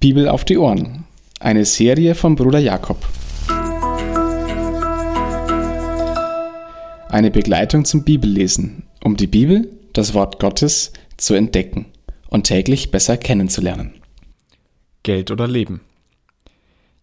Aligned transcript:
Bibel 0.00 0.30
auf 0.30 0.46
die 0.46 0.56
Ohren. 0.56 1.04
Eine 1.40 1.66
Serie 1.66 2.14
von 2.14 2.34
Bruder 2.34 2.58
Jakob. 2.58 3.06
Eine 7.10 7.30
Begleitung 7.30 7.84
zum 7.84 8.02
Bibellesen, 8.02 8.84
um 9.04 9.18
die 9.18 9.26
Bibel, 9.26 9.70
das 9.92 10.14
Wort 10.14 10.40
Gottes, 10.40 10.94
zu 11.18 11.34
entdecken 11.34 11.84
und 12.30 12.44
täglich 12.44 12.90
besser 12.90 13.18
kennenzulernen. 13.18 13.92
Geld 15.02 15.30
oder 15.30 15.46
Leben. 15.46 15.82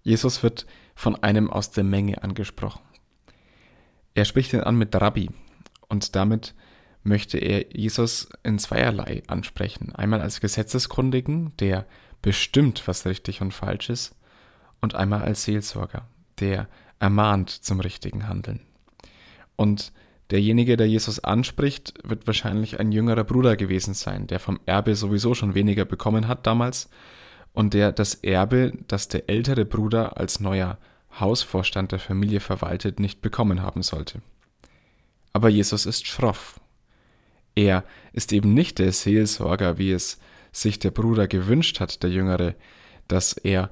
Jesus 0.02 0.42
wird 0.42 0.66
von 0.96 1.22
einem 1.22 1.52
aus 1.52 1.70
der 1.70 1.84
Menge 1.84 2.24
angesprochen. 2.24 2.82
Er 4.16 4.26
spricht 4.26 4.54
ihn 4.54 4.62
an 4.62 4.76
mit 4.76 4.96
Rabbi 4.96 5.30
und 5.88 6.16
damit 6.16 6.56
möchte 7.04 7.38
er 7.38 7.78
Jesus 7.78 8.28
in 8.42 8.58
zweierlei 8.58 9.22
ansprechen. 9.28 9.94
Einmal 9.94 10.20
als 10.20 10.42
Gesetzeskundigen, 10.42 11.56
der 11.60 11.86
bestimmt, 12.28 12.90
was 12.90 13.06
richtig 13.06 13.40
und 13.40 13.54
falsch 13.54 13.90
ist, 13.90 14.14
und 14.82 14.96
einmal 14.96 15.22
als 15.22 15.46
Seelsorger, 15.46 16.10
der 16.42 16.68
ermahnt 17.00 17.50
zum 17.50 17.80
richtigen 17.80 18.28
Handeln. 18.28 18.60
Und 19.56 19.94
derjenige, 20.30 20.76
der 20.76 20.90
Jesus 20.90 21.20
anspricht, 21.20 21.94
wird 22.04 22.28
wahrscheinlich 22.28 22.82
ein 22.82 22.92
jüngerer 22.92 23.24
Bruder 23.24 23.56
gewesen 23.56 23.94
sein, 23.94 24.28
der 24.28 24.42
vom 24.42 24.60
Erbe 24.66 24.94
sowieso 24.96 25.36
schon 25.36 25.56
weniger 25.56 25.86
bekommen 25.86 26.28
hat 26.28 26.46
damals 26.46 26.90
und 27.54 27.74
der 27.74 27.94
das 27.94 28.16
Erbe, 28.16 28.74
das 28.90 29.08
der 29.08 29.30
ältere 29.30 29.64
Bruder 29.64 30.18
als 30.18 30.42
neuer 30.42 30.80
Hausvorstand 31.18 31.94
der 31.94 32.00
Familie 32.00 32.42
verwaltet, 32.42 33.00
nicht 33.00 33.22
bekommen 33.22 33.62
haben 33.62 33.84
sollte. 33.84 34.22
Aber 35.32 35.48
Jesus 35.48 35.86
ist 35.86 36.06
schroff. 36.06 36.60
Er 37.56 37.86
ist 38.12 38.34
eben 38.34 38.54
nicht 38.54 38.80
der 38.80 38.92
Seelsorger, 38.92 39.78
wie 39.78 39.94
es 39.94 40.20
sich 40.52 40.80
der 40.80 40.92
Bruder 40.92 41.28
gewünscht 41.28 41.80
hat, 41.80 42.04
der 42.04 42.10
Jüngere, 42.10 42.56
dass 43.08 43.34
er 43.34 43.70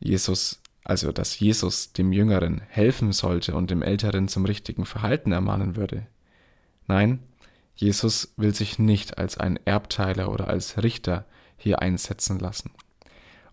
Jesus, 0.00 0.60
also 0.82 1.12
dass 1.12 1.38
Jesus 1.38 1.92
dem 1.92 2.12
Jüngeren 2.12 2.60
helfen 2.68 3.12
sollte 3.12 3.54
und 3.54 3.70
dem 3.70 3.82
Älteren 3.82 4.28
zum 4.28 4.44
richtigen 4.44 4.86
Verhalten 4.86 5.32
ermahnen 5.32 5.76
würde. 5.76 6.06
Nein, 6.86 7.20
Jesus 7.74 8.32
will 8.36 8.54
sich 8.54 8.78
nicht 8.78 9.18
als 9.18 9.38
ein 9.38 9.58
Erbteiler 9.64 10.30
oder 10.30 10.48
als 10.48 10.82
Richter 10.82 11.24
hier 11.56 11.80
einsetzen 11.80 12.38
lassen. 12.38 12.70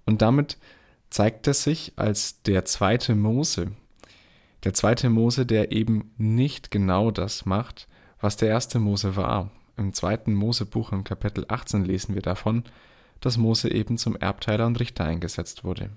Und 0.05 0.22
damit 0.22 0.58
zeigt 1.09 1.47
er 1.47 1.53
sich 1.53 1.94
als 1.95 2.42
der 2.44 2.66
zweite 2.66 3.16
Mose, 3.16 3.72
der 4.64 4.73
zweite 4.73 5.09
Mose, 5.09 5.45
der 5.45 5.72
eben 5.72 6.11
nicht 6.17 6.69
genau 6.72 7.09
das 7.09 7.45
macht, 7.45 7.88
was 8.19 8.38
der 8.38 8.49
erste 8.49 8.80
Mose 8.80 9.16
war. 9.16 9.49
Im 9.81 9.95
zweiten 9.95 10.35
Mosebuch 10.35 10.91
im 10.91 11.03
Kapitel 11.03 11.43
18 11.47 11.85
lesen 11.85 12.13
wir 12.13 12.21
davon, 12.21 12.65
dass 13.19 13.37
Mose 13.37 13.71
eben 13.71 13.97
zum 13.97 14.15
Erbteiler 14.15 14.67
und 14.67 14.79
Richter 14.79 15.05
eingesetzt 15.05 15.63
wurde. 15.63 15.89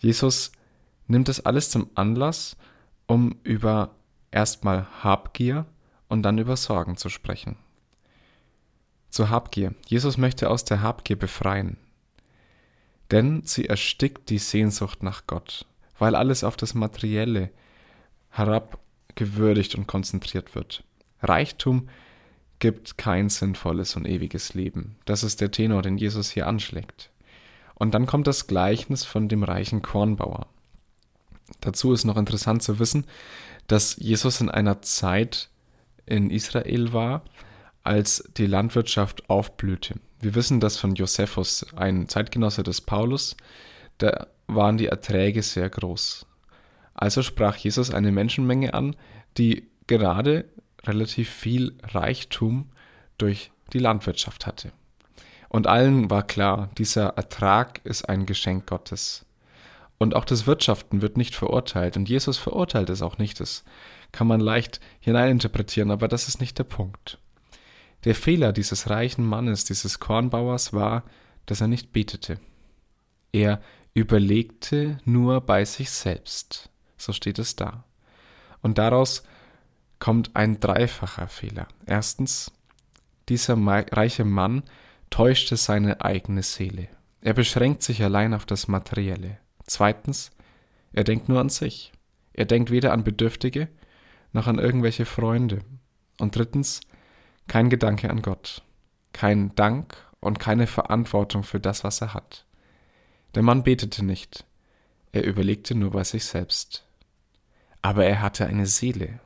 Jesus 0.00 0.50
nimmt 1.06 1.28
das 1.28 1.46
alles 1.46 1.70
zum 1.70 1.90
Anlass, 1.94 2.56
um 3.06 3.36
über 3.44 3.94
erstmal 4.32 4.88
Habgier 5.04 5.64
und 6.08 6.24
dann 6.24 6.38
über 6.38 6.56
Sorgen 6.56 6.96
zu 6.96 7.08
sprechen. 7.08 7.54
Zur 9.10 9.30
Habgier. 9.30 9.72
Jesus 9.86 10.18
möchte 10.18 10.50
aus 10.50 10.64
der 10.64 10.82
Habgier 10.82 11.16
befreien. 11.16 11.76
Denn 13.12 13.42
sie 13.44 13.66
erstickt 13.66 14.28
die 14.28 14.38
Sehnsucht 14.38 15.04
nach 15.04 15.28
Gott, 15.28 15.66
weil 16.00 16.16
alles 16.16 16.42
auf 16.42 16.56
das 16.56 16.74
Materielle 16.74 17.50
herabgewürdigt 18.30 19.76
und 19.76 19.86
konzentriert 19.86 20.56
wird. 20.56 20.82
Reichtum 21.22 21.88
gibt 22.64 22.96
kein 22.96 23.28
sinnvolles 23.28 23.94
und 23.94 24.06
ewiges 24.06 24.54
Leben. 24.54 24.96
Das 25.04 25.22
ist 25.22 25.42
der 25.42 25.50
Tenor, 25.50 25.82
den 25.82 25.98
Jesus 25.98 26.30
hier 26.30 26.46
anschlägt. 26.46 27.10
Und 27.74 27.92
dann 27.92 28.06
kommt 28.06 28.26
das 28.26 28.46
Gleichnis 28.46 29.04
von 29.04 29.28
dem 29.28 29.42
reichen 29.42 29.82
Kornbauer. 29.82 30.46
Dazu 31.60 31.92
ist 31.92 32.06
noch 32.06 32.16
interessant 32.16 32.62
zu 32.62 32.78
wissen, 32.78 33.04
dass 33.66 33.96
Jesus 33.96 34.40
in 34.40 34.48
einer 34.48 34.80
Zeit 34.80 35.50
in 36.06 36.30
Israel 36.30 36.94
war, 36.94 37.22
als 37.82 38.24
die 38.38 38.46
Landwirtschaft 38.46 39.28
aufblühte. 39.28 39.96
Wir 40.20 40.34
wissen 40.34 40.58
das 40.58 40.78
von 40.78 40.94
Josephus, 40.94 41.66
ein 41.76 42.08
Zeitgenosse 42.08 42.62
des 42.62 42.80
Paulus, 42.80 43.36
da 43.98 44.26
waren 44.46 44.78
die 44.78 44.86
Erträge 44.86 45.42
sehr 45.42 45.68
groß. 45.68 46.24
Also 46.94 47.20
sprach 47.20 47.56
Jesus 47.56 47.92
eine 47.92 48.10
Menschenmenge 48.10 48.72
an, 48.72 48.96
die 49.36 49.68
gerade 49.86 50.46
relativ 50.86 51.30
viel 51.30 51.76
Reichtum 51.82 52.70
durch 53.18 53.50
die 53.72 53.78
Landwirtschaft 53.78 54.46
hatte. 54.46 54.72
Und 55.48 55.66
allen 55.66 56.10
war 56.10 56.24
klar, 56.24 56.70
dieser 56.78 57.10
Ertrag 57.10 57.80
ist 57.84 58.08
ein 58.08 58.26
Geschenk 58.26 58.66
Gottes. 58.66 59.24
Und 59.98 60.16
auch 60.16 60.24
das 60.24 60.46
Wirtschaften 60.46 61.00
wird 61.00 61.16
nicht 61.16 61.34
verurteilt. 61.34 61.96
Und 61.96 62.08
Jesus 62.08 62.38
verurteilt 62.38 62.90
es 62.90 63.02
auch 63.02 63.18
nicht. 63.18 63.38
Das 63.40 63.64
kann 64.10 64.26
man 64.26 64.40
leicht 64.40 64.80
hineininterpretieren, 65.00 65.90
aber 65.90 66.08
das 66.08 66.28
ist 66.28 66.40
nicht 66.40 66.58
der 66.58 66.64
Punkt. 66.64 67.18
Der 68.04 68.14
Fehler 68.14 68.52
dieses 68.52 68.90
reichen 68.90 69.24
Mannes, 69.24 69.64
dieses 69.64 70.00
Kornbauers 70.00 70.72
war, 70.72 71.04
dass 71.46 71.60
er 71.60 71.68
nicht 71.68 71.92
betete. 71.92 72.38
Er 73.32 73.60
überlegte 73.94 74.98
nur 75.04 75.40
bei 75.40 75.64
sich 75.64 75.90
selbst. 75.90 76.68
So 76.96 77.12
steht 77.12 77.38
es 77.38 77.56
da. 77.56 77.84
Und 78.60 78.78
daraus 78.78 79.22
kommt 80.04 80.36
ein 80.36 80.60
dreifacher 80.60 81.28
Fehler. 81.28 81.66
Erstens, 81.86 82.52
dieser 83.30 83.56
reiche 83.56 84.26
Mann 84.26 84.62
täuschte 85.08 85.56
seine 85.56 86.02
eigene 86.02 86.42
Seele. 86.42 86.88
Er 87.22 87.32
beschränkt 87.32 87.82
sich 87.82 88.02
allein 88.02 88.34
auf 88.34 88.44
das 88.44 88.68
Materielle. 88.68 89.38
Zweitens, 89.66 90.30
er 90.92 91.04
denkt 91.04 91.30
nur 91.30 91.40
an 91.40 91.48
sich. 91.48 91.90
Er 92.34 92.44
denkt 92.44 92.70
weder 92.70 92.92
an 92.92 93.02
Bedürftige 93.02 93.68
noch 94.34 94.46
an 94.46 94.58
irgendwelche 94.58 95.06
Freunde. 95.06 95.60
Und 96.20 96.36
drittens, 96.36 96.82
kein 97.48 97.70
Gedanke 97.70 98.10
an 98.10 98.20
Gott, 98.20 98.60
kein 99.14 99.54
Dank 99.54 99.96
und 100.20 100.38
keine 100.38 100.66
Verantwortung 100.66 101.44
für 101.44 101.60
das, 101.60 101.82
was 101.82 102.02
er 102.02 102.12
hat. 102.12 102.44
Der 103.34 103.42
Mann 103.42 103.62
betete 103.62 104.04
nicht, 104.04 104.44
er 105.12 105.24
überlegte 105.24 105.74
nur 105.74 105.92
bei 105.92 106.04
sich 106.04 106.26
selbst. 106.26 106.84
Aber 107.80 108.04
er 108.04 108.20
hatte 108.20 108.44
eine 108.44 108.66
Seele, 108.66 109.20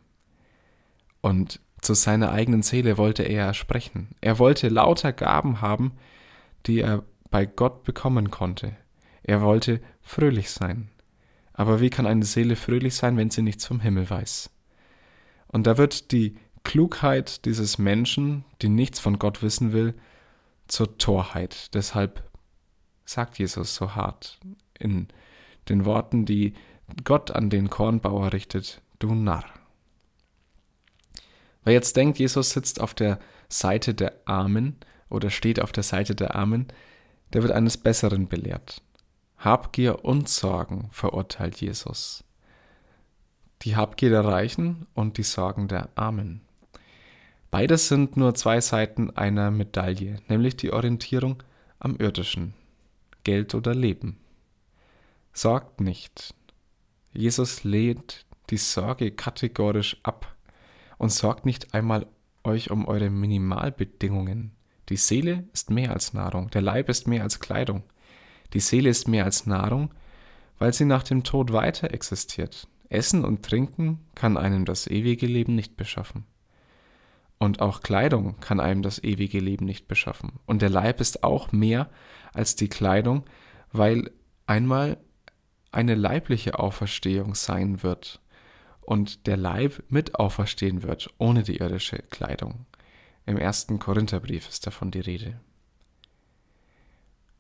und 1.21 1.61
zu 1.81 1.95
seiner 1.95 2.33
eigenen 2.33 2.63
Seele 2.63 2.99
wollte 2.99 3.23
er 3.23 3.55
sprechen. 3.55 4.09
Er 4.21 4.39
wollte 4.39 4.69
lauter 4.69 5.13
Gaben 5.13 5.61
haben, 5.61 5.93
die 6.67 6.81
er 6.81 7.05
bei 7.31 7.47
Gott 7.47 7.85
bekommen 7.85 8.31
konnte. 8.31 8.77
Er 9.23 9.43
wollte 9.43 9.81
fröhlich 10.01 10.51
sein. 10.51 10.89
Aber 11.53 11.81
wie 11.81 11.91
kann 11.91 12.07
eine 12.07 12.25
Seele 12.25 12.57
fröhlich 12.57 12.95
sein, 12.95 13.17
wenn 13.17 13.31
sie 13.31 13.43
nichts 13.43 13.67
vom 13.67 13.81
Himmel 13.81 14.09
weiß? 14.09 14.51
Und 15.49 15.67
da 15.67 15.79
wird 15.79 16.13
die 16.13 16.37
Klugheit 16.65 17.45
dieses 17.45 17.79
Menschen, 17.79 18.45
die 18.63 18.69
nichts 18.69 19.01
von 19.01 19.19
Gott 19.19 19.43
wissen 19.43 19.73
will, 19.73 19.95
zur 20.67 20.99
Torheit. 20.99 21.75
Deshalb 21.75 22.23
sagt 23.05 23.39
Jesus 23.39 23.75
so 23.75 23.95
hart 23.95 24.39
in 24.79 25.09
den 25.69 25.85
Worten, 25.85 26.27
die 26.27 26.55
Gott 27.05 27.31
an 27.31 27.51
den 27.51 27.71
Kornbauer 27.71 28.33
richtet, 28.33 28.83
du 28.99 29.15
Narr. 29.15 29.45
Wer 31.69 31.75
jetzt 31.75 31.99
denkt, 31.99 32.19
Jesus 32.19 32.49
sitzt 32.49 32.81
auf 32.81 32.95
der 32.95 33.19
Seite 33.51 33.93
der 33.93 34.15
Armen 34.25 34.77
oder 35.11 35.29
steht 35.29 35.61
auf 35.61 35.71
der 35.71 35.83
Seite 35.83 36.15
der 36.15 36.35
Armen, 36.35 36.69
der 37.35 37.43
wird 37.43 37.53
eines 37.53 37.77
Besseren 37.77 38.27
belehrt. 38.27 38.81
Habgier 39.37 40.03
und 40.03 40.31
Sorgen 40.31 40.89
verurteilt 40.93 41.61
Jesus. 41.61 42.25
Die 43.61 43.77
Habgier 43.77 44.09
der 44.09 44.25
Reichen 44.25 44.87
und 44.95 45.19
die 45.19 45.23
Sorgen 45.23 45.69
der 45.69 45.91
Armen. 45.95 46.41
Beides 47.51 47.89
sind 47.89 48.17
nur 48.17 48.35
zwei 48.35 48.63
Seiten 48.63 49.11
einer 49.11 49.51
Medaille, 49.51 50.21
nämlich 50.27 50.57
die 50.57 50.73
Orientierung 50.73 51.43
am 51.81 51.97
irdischen, 51.97 52.55
Geld 53.25 53.55
oder 53.55 53.75
Leben. 53.75 54.17
Sorgt 55.35 55.83
nicht. 55.83 56.35
Jesus 57.13 57.63
lehnt 57.63 58.25
die 58.49 58.57
Sorge 58.57 59.11
kategorisch 59.11 59.99
ab 60.03 60.35
und 60.99 61.11
sorgt 61.11 61.47
nicht 61.47 61.75
einmal 61.75 62.07
euch 62.45 62.71
um 62.71 62.87
eure 62.87 63.11
Minimalbedingungen. 63.11 64.53
Die 64.89 64.97
Seele 64.97 65.45
ist 65.53 65.71
mehr 65.71 65.93
als 65.93 66.13
Nahrung, 66.13 66.51
der 66.51 66.63
Leib 66.63 66.89
ist 66.89 67.07
mehr 67.07 67.23
als 67.23 67.41
Kleidung. 67.41 67.83
Die 68.53 68.61
Seele 68.61 68.91
ist 68.91 69.09
mehr 69.09 69.25
als 69.25 69.47
Nahrung, 69.47 69.93
weil 70.59 70.73
sie 70.73 70.85
nach 70.85 71.03
dem 71.03 71.25
Tod 71.25 71.53
weiter 71.53 71.93
existiert. 71.93 72.69
Essen 72.89 73.25
und 73.25 73.45
Trinken 73.45 74.01
kann 74.15 74.37
einem 74.37 74.65
das 74.65 74.87
ewige 74.87 75.27
Leben 75.27 75.55
nicht 75.55 75.77
beschaffen. 75.77 76.25
Und 77.39 77.61
auch 77.61 77.83
Kleidung 77.83 78.41
kann 78.41 78.59
einem 78.59 78.83
das 78.83 79.03
ewige 79.05 79.39
Leben 79.39 79.67
nicht 79.67 79.87
beschaffen. 79.87 80.33
Und 80.47 80.63
der 80.63 80.71
Leib 80.71 81.01
ist 81.01 81.23
auch 81.23 81.53
mehr 81.53 81.89
als 82.33 82.57
die 82.57 82.69
Kleidung, 82.69 83.25
weil 83.71 84.11
einmal 84.47 84.99
eine 85.71 85.95
leibliche 85.95 86.59
Auferstehung 86.59 87.35
sein 87.35 87.83
wird 87.83 88.21
und 88.89 89.27
der 89.27 89.37
Leib 89.37 89.83
mit 89.91 90.15
auferstehen 90.15 90.83
wird, 90.83 91.11
ohne 91.19 91.43
die 91.43 91.59
irdische 91.59 91.99
Kleidung. 92.09 92.65
Im 93.27 93.37
ersten 93.37 93.79
Korintherbrief 93.79 94.49
ist 94.49 94.67
davon 94.67 94.91
die 94.91 95.01
Rede. 95.01 95.39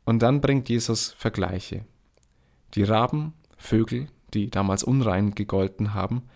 Und 0.04 0.18
dann 0.18 0.42
bringt 0.42 0.68
Jesus 0.68 1.12
Vergleiche. 1.12 1.86
Die 2.74 2.82
Raben, 2.82 3.32
Vögel, 3.56 4.08
die 4.34 4.50
damals 4.50 4.84
unrein 4.84 5.34
gegolten 5.34 5.94
haben, 5.94 6.28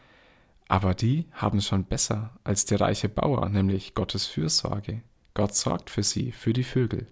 aber 0.66 0.94
die 0.94 1.26
haben 1.32 1.60
schon 1.60 1.84
besser 1.84 2.30
als 2.42 2.64
der 2.64 2.80
reiche 2.80 3.10
Bauer, 3.10 3.50
nämlich 3.50 3.92
Gottes 3.92 4.24
Fürsorge. 4.24 5.02
Gott 5.34 5.54
sorgt 5.54 5.90
für 5.90 6.02
sie, 6.02 6.32
für 6.32 6.54
die 6.54 6.64
Vögel. 6.64 7.06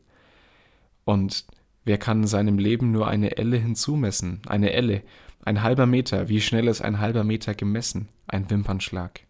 Und 1.05 1.45
wer 1.91 1.99
kann 1.99 2.25
seinem 2.25 2.57
Leben 2.57 2.93
nur 2.93 3.09
eine 3.09 3.37
Elle 3.37 3.57
hinzumessen? 3.57 4.43
Eine 4.47 4.73
Elle, 4.75 5.03
ein 5.45 5.65
halber 5.65 5.87
Meter, 5.87 6.29
wie 6.29 6.41
schnell 6.41 6.69
ist 6.69 6.83
ein 6.83 7.01
halber 7.01 7.25
Meter 7.25 7.53
gemessen? 7.53 8.09
Ein 8.29 8.49
Wimpernschlag. 8.49 9.23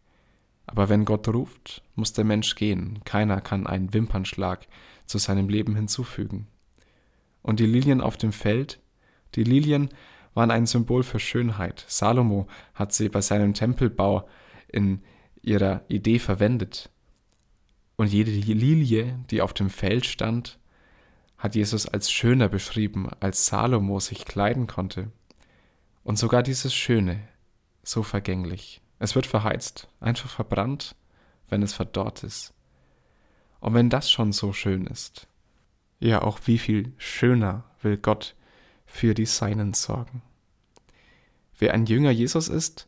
Aber 0.67 0.91
wenn 0.91 1.07
Gott 1.07 1.27
ruft, 1.29 1.83
muss 1.95 2.13
der 2.13 2.27
Mensch 2.27 2.57
gehen. 2.57 2.99
Keiner 3.07 3.41
kann 3.41 3.67
einen 3.67 3.95
Wimpernschlag 3.95 4.67
zu 5.07 5.17
seinem 5.17 5.49
Leben 5.49 5.75
hinzufügen. 5.75 6.49
Und 7.41 7.61
die 7.61 7.67
Lilien 7.67 8.03
auf 8.03 8.19
dem 8.19 8.31
Feld, 8.31 8.79
die 9.37 9.45
Lilien 9.45 9.89
waren 10.35 10.51
ein 10.51 10.67
Symbol 10.67 11.03
für 11.03 11.19
Schönheit. 11.19 11.87
Salomo 11.89 12.47
hat 12.75 12.93
sie 12.93 13.09
bei 13.09 13.23
seinem 13.23 13.55
Tempelbau 13.55 14.29
in 14.69 15.01
ihrer 15.41 15.81
Idee 15.89 16.19
verwendet. 16.19 16.91
Und 17.97 18.13
jede 18.13 18.33
Lilie, 18.33 19.19
die 19.31 19.41
auf 19.41 19.55
dem 19.55 19.71
Feld 19.71 20.05
stand, 20.05 20.60
hat 21.41 21.55
Jesus 21.55 21.87
als 21.87 22.13
schöner 22.13 22.51
beschrieben, 22.51 23.09
als 23.19 23.47
Salomo 23.47 23.99
sich 23.99 24.27
kleiden 24.27 24.67
konnte. 24.67 25.11
Und 26.05 26.19
sogar 26.19 26.43
dieses 26.43 26.75
Schöne, 26.75 27.27
so 27.83 28.03
vergänglich. 28.03 28.83
Es 28.99 29.15
wird 29.15 29.27
verheizt, 29.27 29.89
einfach 30.01 30.29
verbrannt, 30.29 30.95
wenn 31.49 31.63
es 31.63 31.73
verdorrt 31.73 32.25
ist. 32.25 32.53
Und 33.59 33.73
wenn 33.73 33.89
das 33.89 34.11
schon 34.11 34.33
so 34.33 34.53
schön 34.53 34.87
ist, 34.87 35.27
ja 35.99 36.21
auch 36.21 36.41
wie 36.45 36.59
viel 36.59 36.93
schöner 36.99 37.65
will 37.81 37.97
Gott 37.97 38.35
für 38.85 39.15
die 39.15 39.27
Seinen 39.27 39.73
sorgen. 39.73 40.23
Wer 41.59 41.73
ein 41.73 41.87
Jünger 41.87 42.11
Jesus 42.11 42.49
ist, 42.49 42.87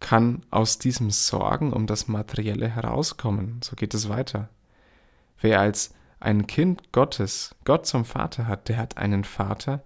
kann 0.00 0.44
aus 0.50 0.78
diesem 0.78 1.10
Sorgen 1.10 1.72
um 1.72 1.86
das 1.86 2.08
Materielle 2.08 2.68
herauskommen. 2.68 3.60
So 3.62 3.76
geht 3.76 3.94
es 3.94 4.08
weiter. 4.08 4.48
Wer 5.40 5.60
als 5.60 5.94
ein 6.20 6.46
Kind 6.46 6.92
Gottes 6.92 7.54
Gott 7.64 7.86
zum 7.86 8.04
Vater 8.04 8.46
hat, 8.46 8.68
der 8.68 8.76
hat 8.76 8.96
einen 8.96 9.24
Vater, 9.24 9.82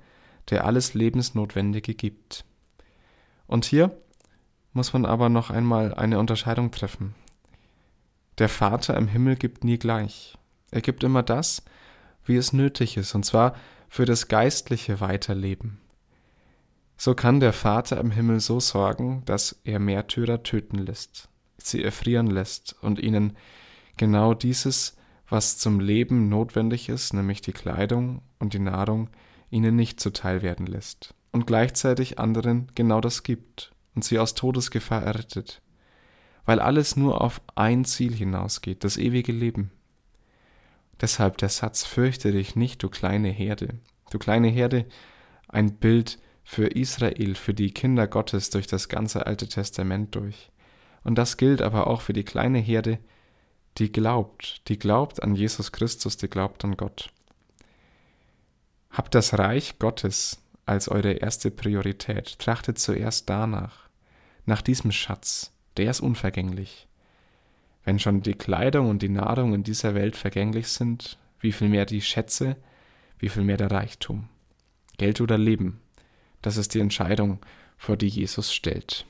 der 0.50 0.64
alles 0.64 0.94
Lebensnotwendige 0.94 1.94
gibt. 1.94 2.44
Und 3.46 3.64
hier 3.64 3.96
muss 4.72 4.92
man 4.92 5.04
aber 5.04 5.28
noch 5.28 5.50
einmal 5.50 5.94
eine 5.94 6.18
Unterscheidung 6.18 6.70
treffen. 6.70 7.14
Der 8.38 8.48
Vater 8.48 8.96
im 8.96 9.08
Himmel 9.08 9.36
gibt 9.36 9.64
nie 9.64 9.78
gleich. 9.78 10.38
Er 10.70 10.80
gibt 10.80 11.04
immer 11.04 11.22
das, 11.22 11.62
wie 12.24 12.36
es 12.36 12.52
nötig 12.52 12.96
ist, 12.96 13.14
und 13.14 13.24
zwar 13.24 13.54
für 13.88 14.06
das 14.06 14.28
geistliche 14.28 15.00
Weiterleben. 15.00 15.78
So 16.96 17.14
kann 17.14 17.40
der 17.40 17.52
Vater 17.52 17.98
im 17.98 18.10
Himmel 18.10 18.40
so 18.40 18.58
sorgen, 18.60 19.22
dass 19.26 19.60
er 19.64 19.78
Märtyrer 19.78 20.42
töten 20.42 20.78
lässt, 20.78 21.28
sie 21.58 21.82
erfrieren 21.82 22.28
lässt 22.28 22.76
und 22.80 22.98
ihnen 22.98 23.36
genau 23.96 24.34
dieses, 24.34 24.96
was 25.32 25.56
zum 25.56 25.80
Leben 25.80 26.28
notwendig 26.28 26.90
ist, 26.90 27.14
nämlich 27.14 27.40
die 27.40 27.52
Kleidung 27.52 28.20
und 28.38 28.52
die 28.52 28.58
Nahrung, 28.58 29.08
ihnen 29.48 29.74
nicht 29.74 29.98
zuteil 29.98 30.42
werden 30.42 30.66
lässt 30.66 31.14
und 31.32 31.46
gleichzeitig 31.46 32.18
anderen 32.18 32.70
genau 32.74 33.00
das 33.00 33.22
gibt 33.22 33.72
und 33.94 34.04
sie 34.04 34.18
aus 34.18 34.34
Todesgefahr 34.34 35.02
errettet, 35.02 35.62
weil 36.44 36.60
alles 36.60 36.96
nur 36.96 37.22
auf 37.22 37.40
ein 37.54 37.86
Ziel 37.86 38.14
hinausgeht, 38.14 38.84
das 38.84 38.98
ewige 38.98 39.32
Leben. 39.32 39.70
Deshalb 41.00 41.38
der 41.38 41.48
Satz, 41.48 41.82
fürchte 41.82 42.30
dich 42.30 42.54
nicht, 42.54 42.82
du 42.82 42.90
kleine 42.90 43.30
Herde. 43.30 43.80
Du 44.10 44.18
kleine 44.18 44.48
Herde, 44.48 44.84
ein 45.48 45.76
Bild 45.76 46.18
für 46.44 46.66
Israel, 46.66 47.36
für 47.36 47.54
die 47.54 47.72
Kinder 47.72 48.06
Gottes 48.06 48.50
durch 48.50 48.66
das 48.66 48.90
ganze 48.90 49.26
Alte 49.26 49.48
Testament 49.48 50.14
durch. 50.14 50.50
Und 51.04 51.16
das 51.16 51.38
gilt 51.38 51.62
aber 51.62 51.86
auch 51.86 52.02
für 52.02 52.12
die 52.12 52.24
kleine 52.24 52.58
Herde, 52.58 52.98
die 53.78 53.90
glaubt, 53.90 54.62
die 54.68 54.78
glaubt 54.78 55.22
an 55.22 55.34
Jesus 55.34 55.72
Christus, 55.72 56.16
die 56.16 56.28
glaubt 56.28 56.64
an 56.64 56.76
Gott. 56.76 57.10
Habt 58.90 59.14
das 59.14 59.38
Reich 59.38 59.78
Gottes 59.78 60.42
als 60.66 60.88
eure 60.88 61.12
erste 61.12 61.50
Priorität. 61.50 62.38
Trachtet 62.38 62.78
zuerst 62.78 63.28
danach, 63.28 63.88
nach 64.44 64.62
diesem 64.62 64.92
Schatz, 64.92 65.52
der 65.76 65.90
ist 65.90 66.00
unvergänglich. 66.00 66.88
Wenn 67.84 67.98
schon 67.98 68.22
die 68.22 68.34
Kleidung 68.34 68.88
und 68.90 69.02
die 69.02 69.08
Nahrung 69.08 69.54
in 69.54 69.64
dieser 69.64 69.94
Welt 69.94 70.16
vergänglich 70.16 70.68
sind, 70.68 71.18
wie 71.40 71.52
viel 71.52 71.68
mehr 71.68 71.86
die 71.86 72.00
Schätze, 72.00 72.56
wie 73.18 73.28
viel 73.28 73.42
mehr 73.42 73.56
der 73.56 73.70
Reichtum. 73.70 74.28
Geld 74.98 75.20
oder 75.20 75.38
Leben, 75.38 75.80
das 76.42 76.56
ist 76.56 76.74
die 76.74 76.80
Entscheidung, 76.80 77.38
vor 77.76 77.96
die 77.96 78.08
Jesus 78.08 78.52
stellt. 78.52 79.06